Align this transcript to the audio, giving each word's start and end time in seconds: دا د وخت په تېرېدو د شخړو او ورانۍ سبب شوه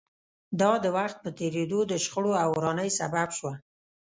دا 0.61 0.71
د 0.83 0.85
وخت 0.97 1.17
په 1.23 1.29
تېرېدو 1.39 1.79
د 1.91 1.93
شخړو 2.03 2.33
او 2.43 2.49
ورانۍ 2.57 2.89
سبب 2.99 3.29
شوه 3.37 3.53